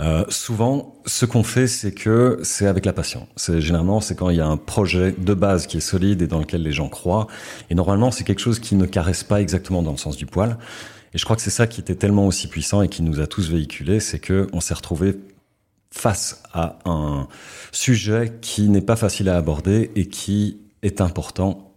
euh, 0.00 0.24
souvent, 0.28 0.96
ce 1.06 1.24
qu'on 1.24 1.44
fait, 1.44 1.68
c'est 1.68 1.92
que 1.92 2.40
c'est 2.42 2.66
avec 2.66 2.84
la 2.84 2.92
passion. 2.92 3.28
C'est 3.36 3.60
généralement, 3.60 4.00
c'est 4.00 4.16
quand 4.16 4.28
il 4.30 4.36
y 4.38 4.40
a 4.40 4.46
un 4.48 4.56
projet 4.56 5.14
de 5.16 5.34
base 5.34 5.68
qui 5.68 5.76
est 5.76 5.80
solide 5.80 6.20
et 6.22 6.26
dans 6.26 6.40
lequel 6.40 6.62
les 6.62 6.72
gens 6.72 6.88
croient. 6.88 7.28
Et 7.70 7.76
normalement, 7.76 8.10
c'est 8.10 8.24
quelque 8.24 8.40
chose 8.40 8.58
qui 8.58 8.74
ne 8.74 8.86
caresse 8.86 9.22
pas 9.22 9.40
exactement 9.40 9.82
dans 9.82 9.92
le 9.92 9.96
sens 9.98 10.16
du 10.16 10.26
poil. 10.26 10.58
Et 11.14 11.18
je 11.18 11.24
crois 11.24 11.36
que 11.36 11.42
c'est 11.42 11.50
ça 11.50 11.66
qui 11.66 11.80
était 11.80 11.94
tellement 11.94 12.26
aussi 12.26 12.48
puissant 12.48 12.82
et 12.82 12.88
qui 12.88 13.02
nous 13.02 13.20
a 13.20 13.26
tous 13.26 13.50
véhiculés, 13.50 14.00
c'est 14.00 14.18
que 14.18 14.48
on 14.52 14.60
s'est 14.60 14.74
retrouvé 14.74 15.16
face 15.90 16.42
à 16.52 16.78
un 16.84 17.28
sujet 17.72 18.32
qui 18.40 18.68
n'est 18.68 18.82
pas 18.82 18.96
facile 18.96 19.28
à 19.28 19.36
aborder 19.36 19.90
et 19.96 20.06
qui 20.06 20.58
est 20.82 21.00
important 21.00 21.68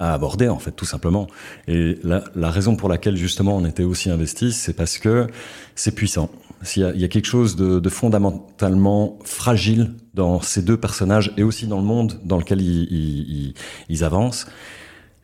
à 0.00 0.12
aborder 0.12 0.48
en 0.48 0.58
fait 0.58 0.72
tout 0.72 0.84
simplement. 0.84 1.28
Et 1.68 1.98
la, 2.02 2.50
raison 2.50 2.76
pour 2.76 2.88
laquelle 2.88 3.16
justement 3.16 3.56
on 3.56 3.64
était 3.64 3.84
aussi 3.84 4.10
investi, 4.10 4.52
c'est 4.52 4.72
parce 4.72 4.98
que 4.98 5.28
c'est 5.76 5.94
puissant. 5.94 6.30
Il 6.76 6.96
y 6.96 7.04
a 7.04 7.08
quelque 7.08 7.26
chose 7.26 7.56
de, 7.56 7.88
fondamentalement 7.90 9.18
fragile 9.24 9.92
dans 10.14 10.40
ces 10.40 10.62
deux 10.62 10.78
personnages 10.78 11.32
et 11.36 11.42
aussi 11.42 11.66
dans 11.66 11.78
le 11.78 11.84
monde 11.84 12.20
dans 12.24 12.38
lequel 12.38 12.60
ils 12.60 14.04
avancent. 14.04 14.46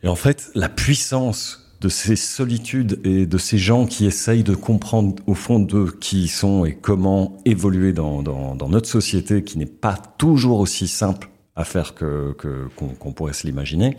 Et 0.03 0.07
en 0.07 0.15
fait, 0.15 0.51
la 0.55 0.69
puissance 0.69 1.70
de 1.81 1.89
ces 1.89 2.15
solitudes 2.15 3.01
et 3.03 3.25
de 3.25 3.37
ces 3.39 3.57
gens 3.57 3.87
qui 3.87 4.05
essayent 4.05 4.43
de 4.43 4.53
comprendre 4.53 5.15
au 5.25 5.33
fond 5.33 5.59
d'eux 5.59 5.91
qui 5.99 6.23
ils 6.23 6.27
sont 6.29 6.63
et 6.63 6.75
comment 6.75 7.37
évoluer 7.43 7.91
dans, 7.91 8.21
dans, 8.21 8.69
notre 8.69 8.87
société 8.87 9.43
qui 9.43 9.57
n'est 9.57 9.65
pas 9.65 9.97
toujours 10.19 10.59
aussi 10.59 10.87
simple 10.87 11.29
à 11.55 11.63
faire 11.63 11.95
que 11.95 12.35
qu'on 12.75 12.89
qu'on 12.89 13.13
pourrait 13.13 13.33
se 13.33 13.47
l'imaginer. 13.47 13.97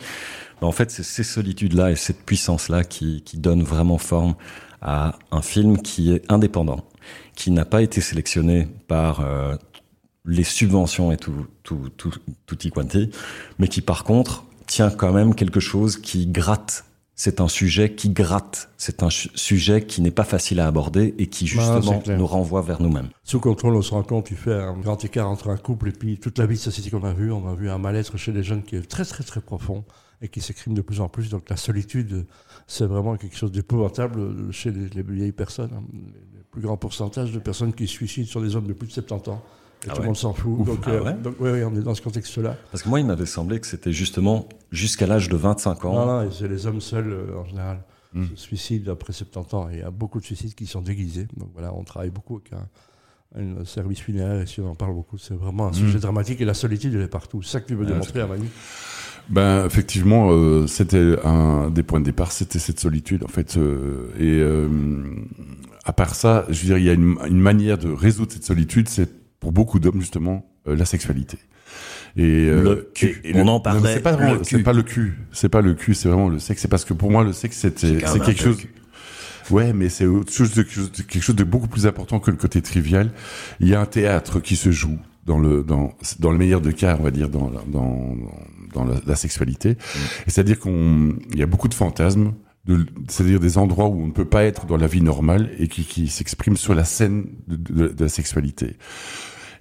Mais 0.60 0.66
en 0.68 0.72
fait, 0.72 0.92
c'est 0.92 1.02
ces 1.02 1.24
solitudes-là 1.24 1.90
et 1.90 1.96
cette 1.96 2.22
puissance-là 2.22 2.84
qui, 2.84 3.22
qui 3.22 3.36
donnent 3.36 3.64
vraiment 3.64 3.98
forme 3.98 4.36
à 4.80 5.18
un 5.32 5.42
film 5.42 5.78
qui 5.78 6.12
est 6.12 6.30
indépendant, 6.30 6.84
qui 7.34 7.50
n'a 7.50 7.64
pas 7.64 7.82
été 7.82 8.00
sélectionné 8.00 8.68
par 8.86 9.20
euh, 9.20 9.56
les 10.24 10.44
subventions 10.44 11.10
et 11.10 11.16
tout, 11.16 11.46
tout, 11.64 11.88
tout, 11.96 12.12
tutti 12.46 12.70
quanti, 12.70 13.10
mais 13.58 13.66
qui 13.66 13.80
par 13.80 14.04
contre 14.04 14.44
tient 14.68 14.90
quand 14.90 15.12
même 15.12 15.34
quelque 15.34 15.60
chose 15.60 15.96
qui 15.96 16.28
gratte. 16.28 16.84
C'est 17.24 17.40
un 17.40 17.46
sujet 17.46 17.94
qui 17.94 18.10
gratte. 18.10 18.68
C'est 18.76 19.04
un 19.04 19.08
sujet 19.08 19.86
qui 19.86 20.02
n'est 20.02 20.10
pas 20.10 20.24
facile 20.24 20.58
à 20.58 20.66
aborder 20.66 21.14
et 21.18 21.28
qui 21.28 21.46
justement 21.46 22.02
nous 22.08 22.26
renvoie 22.26 22.62
vers 22.62 22.82
nous-mêmes. 22.82 23.10
Sous 23.22 23.38
contrôle, 23.38 23.76
on 23.76 23.82
se 23.82 23.92
rend 23.92 24.02
compte, 24.02 24.26
tu 24.26 24.34
fais 24.34 24.52
un 24.52 24.76
grand 24.76 25.04
écart 25.04 25.30
entre 25.30 25.48
un 25.50 25.56
couple 25.56 25.90
et 25.90 25.92
puis 25.92 26.18
toute 26.18 26.36
la 26.38 26.46
vie 26.46 26.56
de 26.56 26.60
société 26.60 26.90
qu'on 26.90 27.04
a 27.04 27.12
vu. 27.12 27.30
On 27.30 27.46
a 27.46 27.54
vu 27.54 27.70
un 27.70 27.78
mal-être 27.78 28.16
chez 28.16 28.32
les 28.32 28.42
jeunes 28.42 28.64
qui 28.64 28.74
est 28.74 28.90
très, 28.90 29.04
très, 29.04 29.22
très 29.22 29.40
profond 29.40 29.84
et 30.20 30.26
qui 30.26 30.40
s'exprime 30.40 30.74
de 30.74 30.82
plus 30.82 31.00
en 31.00 31.08
plus. 31.08 31.30
Donc 31.30 31.48
la 31.48 31.56
solitude, 31.56 32.26
c'est 32.66 32.86
vraiment 32.86 33.16
quelque 33.16 33.36
chose 33.36 33.52
d'épouvantable 33.52 34.52
chez 34.52 34.72
les, 34.72 34.88
les 34.88 35.02
vieilles 35.04 35.30
personnes. 35.30 35.70
hein. 35.72 35.84
Le 35.92 36.42
plus 36.50 36.62
grand 36.62 36.76
pourcentage 36.76 37.30
de 37.30 37.38
personnes 37.38 37.72
qui 37.72 37.86
se 37.86 37.92
suicident 37.92 38.26
sont 38.28 38.40
des 38.40 38.56
hommes 38.56 38.66
de 38.66 38.72
plus 38.72 38.88
de 38.88 38.92
70 38.94 39.30
ans. 39.30 39.44
Et 39.84 39.88
Ah 39.88 39.92
tout 39.94 39.96
ouais 39.96 40.00
le 40.02 40.06
monde 40.06 40.16
s'en 40.16 40.32
fout. 40.32 40.52
Ouf. 40.60 40.66
Donc, 40.66 40.78
Ah 40.86 40.90
euh, 40.90 41.02
ouais 41.04 41.14
donc, 41.14 41.40
ouais, 41.40 41.50
ouais, 41.52 41.64
on 41.64 41.74
est 41.74 41.82
dans 41.82 41.94
ce 41.94 42.02
contexte-là. 42.02 42.56
Parce 42.70 42.82
que 42.82 42.88
moi, 42.88 43.00
il 43.00 43.06
m'avait 43.06 43.26
semblé 43.26 43.58
que 43.60 43.66
c'était 43.66 43.92
justement 43.92 44.48
jusqu'à 44.70 45.06
l'âge 45.06 45.28
de 45.28 45.36
25 45.36 45.84
ans. 45.86 45.94
Non, 45.94 46.22
non, 46.24 46.30
c'est 46.30 46.48
les 46.48 46.66
hommes 46.66 46.80
seuls, 46.80 47.10
euh, 47.12 47.38
en 47.40 47.44
général, 47.44 47.82
Mm. 48.14 48.24
se 48.34 48.42
suicident 48.42 48.92
après 48.92 49.12
70 49.14 49.54
ans. 49.54 49.70
Et 49.70 49.74
il 49.74 49.78
y 49.78 49.82
a 49.82 49.90
beaucoup 49.90 50.20
de 50.20 50.24
suicides 50.26 50.54
qui 50.54 50.66
sont 50.66 50.82
déguisés. 50.82 51.26
Donc 51.38 51.48
voilà, 51.54 51.72
on 51.74 51.82
travaille 51.82 52.10
beaucoup 52.10 52.36
avec 52.44 52.52
un, 52.52 53.40
un 53.60 53.64
service 53.64 54.00
funéraire 54.00 54.42
et 54.42 54.46
si 54.46 54.60
on 54.60 54.68
en 54.70 54.74
parle 54.74 54.92
beaucoup, 54.92 55.16
c'est 55.16 55.32
vraiment 55.32 55.68
un 55.68 55.72
sujet 55.72 55.98
dramatique 55.98 56.38
et 56.42 56.44
la 56.44 56.52
solitude, 56.52 56.94
elle 56.94 57.00
est 57.00 57.08
partout. 57.08 57.40
C'est 57.42 57.52
ça 57.52 57.60
que 57.62 57.68
tu 57.68 57.74
veux 57.74 57.84
Ouais, 57.86 57.90
démontrer 57.92 58.20
à 58.20 58.26
Manu. 58.26 58.48
Ben 59.30 59.64
effectivement, 59.64 60.28
euh, 60.30 60.66
c'était 60.66 61.16
un 61.24 61.70
des 61.70 61.82
points 61.82 62.00
de 62.00 62.04
départ, 62.04 62.32
c'était 62.32 62.58
cette 62.58 62.80
solitude 62.80 63.24
en 63.24 63.28
fait. 63.28 63.56
euh, 63.56 64.10
et 64.18 64.40
euh, 64.40 64.68
à 65.84 65.92
part 65.94 66.14
ça, 66.14 66.44
je 66.50 66.60
veux 66.60 66.66
dire, 66.66 66.78
il 66.78 66.84
y 66.84 66.90
a 66.90 66.92
une, 66.92 67.16
une 67.26 67.40
manière 67.40 67.78
de 67.78 67.90
résoudre 67.90 68.32
cette 68.32 68.44
solitude, 68.44 68.88
c'est 68.90 69.08
pour 69.42 69.52
beaucoup 69.52 69.78
d'hommes 69.80 70.00
justement 70.00 70.46
euh, 70.68 70.76
la 70.76 70.84
sexualité. 70.86 71.36
Et 72.16 72.22
euh, 72.48 72.62
Le 72.62 72.90
cul. 72.94 73.20
et- 73.24 73.30
et 73.30 73.34
On 73.40 73.44
le- 73.44 73.50
en 73.50 73.60
parlait, 73.60 73.94
C'est 73.94 74.00
pas, 74.00 74.16
c'est 74.44 74.62
pas 74.62 74.72
le 74.72 74.82
cul. 74.82 75.18
C'est 75.32 75.48
pas 75.48 75.62
le 75.62 75.74
cul. 75.74 75.94
C'est 75.94 76.08
vraiment 76.08 76.28
le 76.28 76.38
sexe. 76.38 76.62
C'est 76.62 76.68
parce 76.68 76.84
que 76.84 76.94
pour 76.94 77.10
moi, 77.10 77.24
le 77.24 77.32
sexe, 77.32 77.56
c'était, 77.58 77.98
C'est 78.06 78.20
quelque 78.20 78.40
chose. 78.42 78.58
Ouais, 79.50 79.72
mais 79.72 79.88
c'est 79.88 80.06
autre 80.06 80.32
chose 80.32 80.54
de, 80.54 80.62
quelque 80.62 81.20
chose 81.20 81.34
de 81.34 81.42
beaucoup 81.44 81.66
plus 81.68 81.86
important 81.86 82.20
que 82.20 82.30
le 82.30 82.36
côté 82.36 82.62
trivial. 82.62 83.10
Il 83.60 83.68
y 83.68 83.74
a 83.74 83.80
un 83.80 83.86
théâtre 83.86 84.38
qui 84.40 84.54
se 84.56 84.70
joue 84.70 84.98
dans 85.26 85.38
le 85.38 85.62
dans 85.64 85.92
dans 86.20 86.30
le 86.30 86.38
meilleur 86.38 86.60
des 86.60 86.72
cas, 86.74 86.96
on 87.00 87.02
va 87.02 87.10
dire 87.10 87.28
dans 87.28 87.50
dans 87.66 88.16
dans 88.74 88.84
la, 88.84 88.94
la 89.04 89.16
sexualité. 89.16 89.70
Et 90.26 90.30
c'est-à-dire 90.30 90.60
qu'on 90.60 91.16
il 91.32 91.38
y 91.38 91.42
a 91.42 91.46
beaucoup 91.46 91.68
de 91.68 91.74
fantasmes, 91.74 92.32
de, 92.66 92.86
c'est-à-dire 93.08 93.40
des 93.40 93.58
endroits 93.58 93.88
où 93.88 94.00
on 94.00 94.06
ne 94.06 94.12
peut 94.12 94.24
pas 94.24 94.44
être 94.44 94.66
dans 94.66 94.76
la 94.76 94.86
vie 94.86 95.00
normale 95.02 95.50
et 95.58 95.66
qui 95.66 95.82
qui 95.84 96.06
s'expriment 96.06 96.56
sur 96.56 96.74
la 96.74 96.84
scène 96.84 97.26
de, 97.48 97.56
de- 97.56 97.88
de 97.88 98.04
la 98.04 98.08
sexualité. 98.08 98.76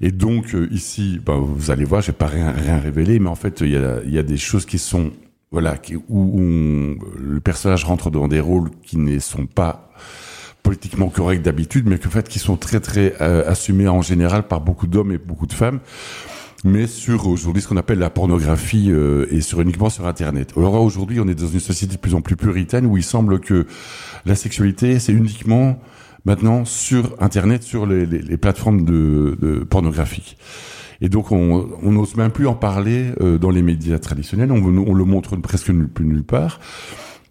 Et 0.02 0.12
donc 0.12 0.56
euh, 0.56 0.68
ici, 0.72 1.20
ben, 1.24 1.38
vous 1.38 1.70
allez 1.72 1.86
voir, 1.86 2.02
je 2.02 2.08
vais 2.08 2.14
pas 2.18 2.28
rien, 2.28 2.52
rien 2.52 2.80
révéler, 2.80 3.20
mais 3.20 3.30
en 3.30 3.36
fait 3.36 3.62
il 3.62 3.70
y 3.72 3.78
a 3.78 4.00
y 4.06 4.18
a 4.18 4.24
des 4.24 4.38
choses 4.38 4.66
qui 4.66 4.80
sont 4.80 5.12
voilà 5.52 5.76
où, 6.10 6.40
on- 6.40 6.96
le 7.20 7.40
personnage 7.40 7.84
rentre 7.84 8.10
dans 8.10 8.28
des 8.28 8.40
rôles 8.40 8.70
qui 8.84 8.98
ne 8.98 9.20
sont 9.20 9.46
pas 9.46 9.92
politiquement 10.64 11.10
corrects 11.10 11.42
d'habitude, 11.42 11.88
mais 11.88 11.98
qu'en 12.00 12.10
fait 12.10 12.28
qui 12.30 12.40
sont 12.40 12.56
très 12.58 12.80
très 12.80 13.16
euh, 13.22 13.44
assumés 13.50 13.88
en 13.88 14.02
général 14.02 14.48
par 14.48 14.62
beaucoup 14.62 14.88
d'hommes 14.88 15.12
et 15.12 15.18
beaucoup 15.18 15.48
de 15.48 15.54
femmes 15.54 15.80
mais 16.64 16.86
sur 16.86 17.28
aujourd'hui 17.28 17.62
ce 17.64 17.68
qu'on 17.68 17.78
appelle 17.78 17.98
la 17.98 18.12
pornographie 18.12 18.92
euh, 18.92 19.26
et 19.32 19.42
sur 19.42 19.62
uniquement 19.62 19.90
sur 19.90 20.06
Internet. 20.06 20.54
Alors 20.56 20.76
aujourd'hui, 20.76 21.20
on 21.20 21.28
est 21.28 21.34
dans 21.34 21.48
une 21.48 21.60
société 21.60 21.96
de 21.96 22.00
plus 22.00 22.14
en 22.14 22.22
plus 22.22 22.36
puritaine 22.36 22.86
où 22.86 22.98
il 22.98 23.04
semble 23.04 23.40
que 23.40 23.66
la 24.28 24.36
sexualité, 24.36 25.00
c'est 25.00 25.12
uniquement 25.12 25.80
maintenant 26.26 26.66
sur 26.66 27.16
Internet, 27.20 27.64
sur 27.64 27.86
les, 27.86 28.06
les, 28.06 28.20
les 28.20 28.38
plateformes 28.38 28.86
de, 28.86 29.38
de 29.42 29.64
pornographiques. 29.64 30.38
Et 31.02 31.10
donc 31.10 31.32
on 31.32 31.66
n'ose 31.84 32.16
même 32.16 32.32
plus 32.32 32.48
en 32.48 32.54
parler 32.54 33.12
euh, 33.22 33.40
dans 33.40 33.50
les 33.50 33.64
médias 33.64 33.98
traditionnels, 33.98 34.52
on, 34.52 34.64
on 34.64 34.94
le 34.94 35.04
montre 35.04 35.36
presque 35.38 35.70
nulle, 35.70 35.90
plus 35.90 36.06
nulle 36.06 36.24
part. 36.24 36.60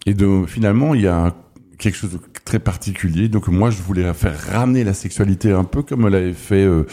Et 0.06 0.14
de, 0.14 0.44
finalement, 0.47 0.94
il 0.94 1.02
y 1.02 1.06
a 1.06 1.35
quelque 1.78 1.97
chose 1.97 2.12
de 2.12 2.20
très 2.44 2.59
particulier. 2.59 3.28
Donc 3.28 3.49
moi, 3.49 3.70
je 3.70 3.82
voulais 3.82 4.12
faire 4.14 4.38
ramener 4.52 4.85
la 4.85 4.94
sexualité 4.94 5.52
un 5.52 5.64
peu 5.64 5.82
comme 5.82 6.09
l'avait 6.09 6.32
fait 6.32 6.64
euh, 6.64 6.85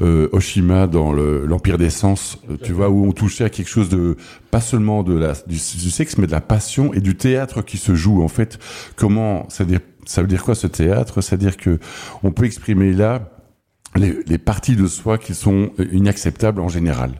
euh, 0.00 0.28
Oshima 0.32 0.86
dans 0.86 1.12
l'Empire 1.12 1.78
des 1.78 1.90
Sens, 1.90 2.38
euh, 2.50 2.56
tu 2.62 2.72
vois, 2.72 2.90
où 2.90 3.06
on 3.06 3.12
touchait 3.12 3.44
à 3.44 3.50
quelque 3.50 3.68
chose 3.68 3.88
de 3.88 4.16
pas 4.50 4.60
seulement 4.60 5.02
de 5.02 5.14
la 5.14 5.32
du, 5.32 5.56
du, 5.56 5.90
sexe, 5.90 6.18
mais 6.18 6.26
de 6.26 6.32
la 6.32 6.40
passion 6.40 6.92
et 6.92 7.00
du 7.00 7.16
théâtre 7.16 7.62
qui 7.62 7.78
se 7.78 7.94
joue. 7.94 8.22
En 8.22 8.28
fait, 8.28 8.58
comment 8.96 9.48
ça 9.48 9.64
veut 9.64 9.70
dire, 9.70 9.80
ça 10.06 10.22
veut 10.22 10.28
dire 10.28 10.42
quoi 10.42 10.54
ce 10.54 10.66
théâtre? 10.66 11.20
C'est-à-dire 11.20 11.56
que 11.56 11.78
on 12.22 12.32
peut 12.32 12.44
exprimer 12.44 12.92
là 12.92 13.30
les, 13.94 14.16
les 14.26 14.38
parties 14.38 14.76
de 14.76 14.86
soi 14.86 15.18
qui 15.18 15.34
sont 15.34 15.70
inacceptables 15.92 16.60
en 16.60 16.68
général. 16.68 17.12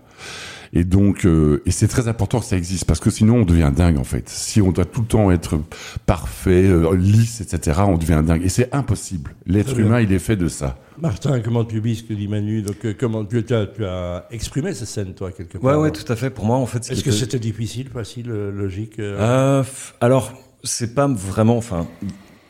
Et 0.72 0.84
donc, 0.84 1.24
euh, 1.24 1.62
et 1.64 1.70
c'est 1.70 1.88
très 1.88 2.08
important 2.08 2.40
que 2.40 2.44
ça 2.44 2.56
existe 2.56 2.84
parce 2.84 3.00
que 3.00 3.10
sinon 3.10 3.36
on 3.36 3.44
devient 3.44 3.72
dingue 3.74 3.98
en 3.98 4.04
fait. 4.04 4.28
Si 4.28 4.60
on 4.60 4.72
doit 4.72 4.84
tout 4.84 5.00
le 5.00 5.06
temps 5.06 5.30
être 5.30 5.58
parfait, 6.06 6.66
euh, 6.66 6.94
lisse, 6.96 7.40
etc., 7.40 7.80
on 7.86 7.96
devient 7.96 8.22
dingue. 8.24 8.44
Et 8.44 8.48
c'est 8.48 8.74
impossible. 8.74 9.34
L'être 9.46 9.78
humain, 9.78 10.00
il 10.00 10.12
est 10.12 10.18
fait 10.18 10.36
de 10.36 10.48
ça. 10.48 10.78
Martin, 11.00 11.40
comment 11.40 11.64
tu 11.64 11.80
vis 11.80 11.96
ce 11.96 12.02
que 12.04 12.14
dit 12.14 12.28
Manu? 12.28 12.62
Donc, 12.62 12.84
euh, 12.84 12.94
comment 12.98 13.24
tu, 13.24 13.38
as, 13.38 13.66
tu 13.66 13.84
as 13.84 14.26
exprimé 14.30 14.72
cette 14.72 14.88
scène, 14.88 15.14
toi, 15.14 15.30
quelque 15.30 15.58
part 15.58 15.78
Ouais, 15.78 15.82
ouais, 15.82 15.90
tout 15.90 16.10
à 16.10 16.16
fait. 16.16 16.30
Pour 16.30 16.46
moi, 16.46 16.56
en 16.56 16.66
fait, 16.66 16.90
est-ce 16.90 17.04
que 17.04 17.10
c'était 17.10 17.38
difficile, 17.38 17.88
facile, 17.88 18.28
logique 18.28 18.98
euh, 18.98 19.62
Alors, 20.00 20.32
c'est 20.62 20.94
pas 20.94 21.06
vraiment. 21.06 21.56
Enfin, 21.56 21.86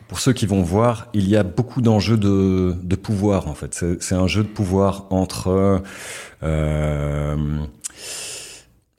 pour 0.07 0.19
ceux 0.19 0.33
qui 0.33 0.45
vont 0.45 0.61
voir, 0.61 1.09
il 1.13 1.27
y 1.27 1.35
a 1.35 1.43
beaucoup 1.43 1.81
d'enjeux 1.81 2.17
de, 2.17 2.75
de 2.81 2.95
pouvoir 2.95 3.47
en 3.47 3.53
fait. 3.53 3.73
C'est 3.99 4.15
un 4.15 4.27
jeu 4.27 4.43
de 4.43 4.47
pouvoir 4.47 5.05
entre 5.09 5.81
euh, 6.43 7.35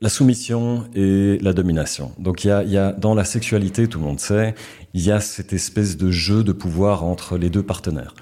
la 0.01 0.09
soumission 0.09 0.85
et 0.93 1.37
la 1.41 1.53
domination. 1.53 2.11
Donc 2.19 2.43
il 2.43 2.49
y 2.49 2.51
a, 2.51 2.63
il 2.63 2.71
y 2.71 2.77
a 2.77 2.91
dans 2.91 3.15
la 3.15 3.23
sexualité, 3.25 3.87
tout 3.87 3.99
le 3.99 4.05
monde 4.05 4.19
sait, 4.19 4.55
il 4.93 5.01
y 5.01 5.11
a 5.11 5.19
cette 5.19 5.53
espèce 5.53 5.97
de 5.97 6.11
jeu 6.11 6.43
de 6.43 6.51
pouvoir 6.51 7.03
entre 7.03 7.37
les 7.37 7.49
deux 7.49 7.63
partenaires. 7.63 8.13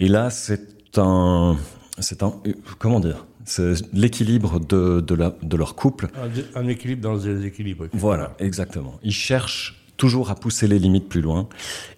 Et 0.00 0.08
là, 0.08 0.30
c'est 0.30 0.98
un, 0.98 1.56
c'est 1.98 2.22
un, 2.22 2.34
comment 2.78 3.00
dire, 3.00 3.26
c'est 3.44 3.74
l'équilibre 3.92 4.58
de, 4.60 5.00
de, 5.00 5.14
la, 5.14 5.34
de 5.42 5.56
leur 5.56 5.74
couple. 5.74 6.08
Un, 6.54 6.60
un 6.62 6.68
équilibre 6.68 7.02
dans 7.02 7.14
les 7.14 7.44
équilibres. 7.46 7.86
Voilà, 7.92 8.34
exactement. 8.38 8.98
Ils 9.02 9.12
cherchent 9.12 9.85
toujours 9.96 10.30
à 10.30 10.34
pousser 10.34 10.68
les 10.68 10.78
limites 10.78 11.08
plus 11.08 11.20
loin. 11.20 11.48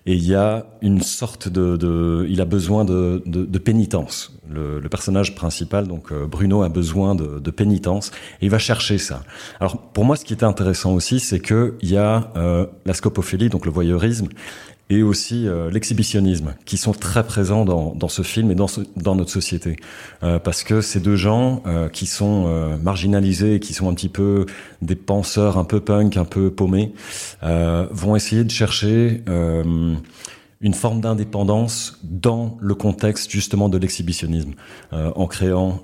Et 0.07 0.15
il 0.15 0.25
y 0.25 0.35
a 0.35 0.67
une 0.81 1.03
sorte 1.03 1.49
de, 1.49 1.77
de 1.77 2.27
il 2.29 2.41
a 2.41 2.45
besoin 2.45 2.85
de, 2.85 3.23
de, 3.27 3.45
de 3.45 3.59
pénitence. 3.59 4.33
Le, 4.51 4.81
le, 4.81 4.89
personnage 4.89 5.35
principal, 5.35 5.87
donc 5.87 6.13
Bruno, 6.13 6.63
a 6.63 6.71
besoin 6.71 7.15
de, 7.15 7.39
de, 7.39 7.51
pénitence 7.51 8.11
et 8.41 8.47
il 8.47 8.51
va 8.51 8.59
chercher 8.59 8.97
ça. 8.97 9.23
Alors 9.61 9.79
pour 9.79 10.07
moi, 10.07 10.17
ce 10.17 10.25
qui 10.25 10.33
était 10.33 10.45
intéressant 10.45 10.95
aussi, 10.95 11.21
c'est 11.21 11.41
que 11.41 11.75
il 11.83 11.91
y 11.91 11.99
a 11.99 12.33
euh, 12.37 12.67
la 12.87 12.95
scopophilie, 12.95 13.51
donc 13.51 13.67
le 13.67 13.73
voyeurisme, 13.73 14.29
et 14.91 15.03
aussi 15.03 15.47
euh, 15.47 15.71
l'exhibitionnisme, 15.71 16.55
qui 16.65 16.77
sont 16.77 16.93
très 16.93 17.25
présents 17.25 17.65
dans, 17.65 17.95
dans 17.95 18.09
ce 18.09 18.23
film 18.23 18.51
et 18.51 18.55
dans, 18.55 18.69
ce, 18.69 18.81
dans 18.97 19.15
notre 19.15 19.31
société. 19.31 19.77
Euh, 20.23 20.39
parce 20.39 20.65
que 20.65 20.81
ces 20.81 21.01
deux 21.01 21.17
gens 21.17 21.63
euh, 21.67 21.89
qui 21.89 22.07
sont 22.07 22.47
euh, 22.47 22.77
marginalisés, 22.79 23.61
qui 23.61 23.75
sont 23.75 23.89
un 23.89 23.95
petit 23.95 24.09
peu 24.09 24.47
des 24.81 24.97
penseurs 24.97 25.59
un 25.59 25.65
peu 25.65 25.81
punk, 25.81 26.17
un 26.17 26.25
peu 26.25 26.51
paumés, 26.51 26.93
euh, 27.43 27.87
vont 27.91 28.17
essayer 28.17 28.45
de 28.45 28.51
chercher 28.51 29.23
euh, 29.29 29.95
une 30.61 30.75
forme 30.75 31.01
d'indépendance 31.01 32.01
dans 32.03 32.57
le 32.61 32.75
contexte 32.75 33.31
justement 33.31 33.69
de 33.69 33.79
l'exhibitionnisme, 33.79 34.55
en 34.91 35.27
créant 35.29 35.83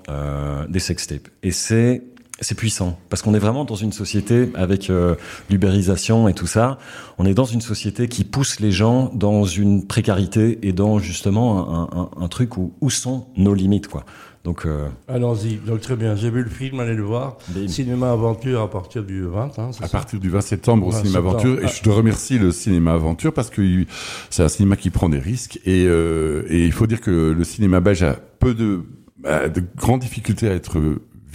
des 0.67 0.79
sextapes. 0.79 1.29
Et 1.43 1.51
c'est 1.51 2.03
c'est 2.41 2.55
puissant 2.55 2.99
parce 3.09 3.21
qu'on 3.21 3.33
est 3.33 3.39
vraiment 3.39 3.63
dans 3.63 3.75
une 3.75 3.93
société 3.93 4.49
avec 4.55 4.89
euh, 4.89 5.15
l'ubérisation 5.49 6.27
et 6.27 6.33
tout 6.33 6.47
ça. 6.47 6.77
On 7.17 7.25
est 7.25 7.33
dans 7.33 7.45
une 7.45 7.61
société 7.61 8.07
qui 8.07 8.23
pousse 8.23 8.59
les 8.59 8.71
gens 8.71 9.09
dans 9.13 9.45
une 9.45 9.87
précarité 9.87 10.59
et 10.63 10.73
dans 10.73 10.99
justement 10.99 11.69
un, 11.93 11.99
un, 12.01 12.23
un 12.23 12.27
truc 12.27 12.57
où, 12.57 12.73
où 12.81 12.89
sont 12.89 13.27
nos 13.37 13.53
limites 13.53 13.87
quoi. 13.87 14.05
Donc 14.43 14.67
euh... 14.67 14.87
allons-y. 15.07 15.55
Donc 15.55 15.81
très 15.81 15.95
bien. 15.95 16.15
J'ai 16.15 16.29
vu 16.29 16.43
le 16.43 16.49
film, 16.49 16.79
allez 16.79 16.93
le 16.93 17.01
voir. 17.01 17.37
Bim. 17.47 17.67
Cinéma 17.67 18.11
Aventure 18.11 18.61
à 18.61 18.69
partir 18.69 19.03
du 19.03 19.23
20. 19.23 19.57
Hein, 19.57 19.69
à 19.69 19.73
ça 19.73 19.87
partir 19.87 20.19
du 20.19 20.29
20 20.29 20.41
septembre 20.41 20.87
au 20.87 20.91
20 20.91 20.97
Cinéma 20.99 21.13
septembre. 21.15 21.39
Aventure. 21.39 21.63
Et 21.63 21.67
je 21.67 21.81
te 21.81 21.89
remercie 21.89 22.37
le 22.37 22.51
Cinéma 22.51 22.93
Aventure 22.93 23.33
parce 23.33 23.49
que 23.49 23.85
c'est 24.29 24.43
un 24.43 24.47
cinéma 24.47 24.75
qui 24.75 24.91
prend 24.91 25.09
des 25.09 25.19
risques 25.19 25.59
et, 25.65 25.85
euh, 25.87 26.43
et 26.49 26.63
il 26.63 26.71
faut 26.73 26.85
dire 26.85 27.01
que 27.01 27.33
le 27.35 27.43
cinéma 27.43 27.79
belge 27.79 28.03
a 28.03 28.13
peu 28.13 28.53
de, 28.53 28.83
de 29.23 29.63
grandes 29.77 30.01
difficultés 30.01 30.47
à 30.47 30.53
être 30.53 30.79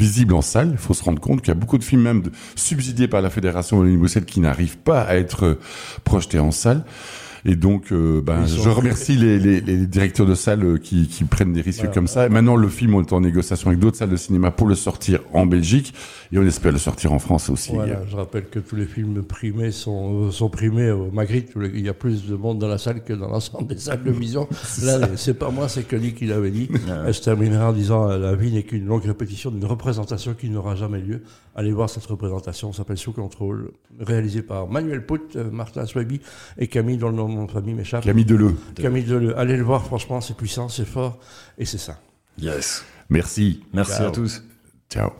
visible 0.00 0.32
en 0.32 0.40
salle. 0.40 0.70
Il 0.72 0.78
faut 0.78 0.94
se 0.94 1.04
rendre 1.04 1.20
compte 1.20 1.42
qu'il 1.42 1.48
y 1.48 1.56
a 1.56 1.60
beaucoup 1.60 1.76
de 1.76 1.84
films 1.84 2.02
même 2.02 2.22
subsidiés 2.56 3.06
par 3.06 3.20
la 3.20 3.28
Fédération 3.28 3.78
Wallonie-Bruxelles 3.78 4.24
qui 4.24 4.40
n'arrivent 4.40 4.78
pas 4.78 5.02
à 5.02 5.16
être 5.16 5.58
projetés 6.04 6.38
en 6.38 6.52
salle. 6.52 6.84
Et 7.44 7.56
donc, 7.56 7.92
euh, 7.92 8.20
ben, 8.20 8.46
je 8.46 8.68
remercie 8.68 9.16
les, 9.16 9.38
les, 9.38 9.60
les, 9.60 9.86
directeurs 9.86 10.26
de 10.26 10.34
salles 10.34 10.78
qui, 10.80 11.08
qui 11.08 11.24
prennent 11.24 11.52
des 11.52 11.62
risques 11.62 11.80
voilà. 11.80 11.94
comme 11.94 12.06
ça. 12.06 12.26
Et 12.26 12.28
maintenant, 12.28 12.56
le 12.56 12.68
film 12.68 12.94
est 12.94 13.12
en 13.12 13.20
négociation 13.20 13.68
avec 13.68 13.80
d'autres 13.80 13.96
salles 13.96 14.10
de 14.10 14.16
cinéma 14.16 14.50
pour 14.50 14.66
le 14.66 14.74
sortir 14.74 15.20
en 15.32 15.46
Belgique 15.46 15.94
et 16.32 16.38
on 16.38 16.46
espère 16.46 16.72
le 16.72 16.78
sortir 16.78 17.12
en 17.12 17.18
France 17.18 17.48
aussi. 17.48 17.72
Voilà, 17.72 18.02
je 18.06 18.16
rappelle 18.16 18.44
que 18.48 18.58
tous 18.58 18.76
les 18.76 18.84
films 18.84 19.22
primés 19.22 19.70
sont, 19.70 20.30
sont 20.30 20.48
primés 20.50 20.90
au 20.90 21.10
Magritte. 21.10 21.52
Il 21.56 21.80
y 21.80 21.88
a 21.88 21.94
plus 21.94 22.26
de 22.26 22.36
monde 22.36 22.58
dans 22.58 22.68
la 22.68 22.78
salle 22.78 23.02
que 23.02 23.12
dans 23.12 23.28
l'ensemble 23.28 23.68
des 23.68 23.78
salles 23.78 24.04
de 24.04 24.10
vision. 24.10 24.48
Là, 24.82 25.08
c'est 25.16 25.34
pas 25.34 25.50
moi, 25.50 25.68
c'est 25.68 25.86
Kelly 25.88 26.14
qui 26.14 26.26
l'avait 26.26 26.50
dit. 26.50 26.68
Elle 27.06 27.14
se 27.14 27.22
terminera 27.22 27.70
en 27.70 27.72
disant 27.72 28.06
la 28.06 28.34
vie 28.34 28.52
n'est 28.52 28.62
qu'une 28.62 28.86
longue 28.86 29.04
répétition 29.04 29.50
d'une 29.50 29.64
représentation 29.64 30.34
qui 30.34 30.50
n'aura 30.50 30.76
jamais 30.76 31.00
lieu. 31.00 31.22
Allez 31.56 31.72
voir 31.72 31.90
cette 31.90 32.06
représentation, 32.06 32.72
s'appelle 32.72 32.98
Sous 32.98 33.12
contrôle, 33.12 33.72
réalisée 33.98 34.42
par 34.42 34.68
Manuel 34.68 35.04
Pout, 35.04 35.36
Martin 35.50 35.84
Swaby 35.84 36.20
et 36.58 36.68
Camille, 36.68 36.96
dont 36.96 37.08
le 37.08 37.16
nom 37.16 37.29
de 37.30 37.36
mon 37.36 37.48
famille 37.48 37.74
m'échappe. 37.74 38.04
Camille 38.04 38.24
Deleu. 38.24 38.54
Camille 38.74 39.04
Deleu. 39.04 39.38
Allez 39.38 39.56
le 39.56 39.62
voir, 39.62 39.84
franchement, 39.84 40.20
c'est 40.20 40.36
puissant, 40.36 40.68
c'est 40.68 40.84
fort 40.84 41.18
et 41.58 41.64
c'est 41.64 41.78
ça. 41.78 41.98
Yes. 42.38 42.84
Merci. 43.08 43.64
Merci 43.72 43.92
Ciao. 43.92 44.08
à 44.08 44.10
tous. 44.10 44.42
Ciao. 44.90 45.10